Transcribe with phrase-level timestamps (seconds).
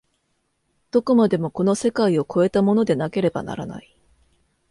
[0.89, 3.95] どこまでもこの世界を越えたものでなければならない。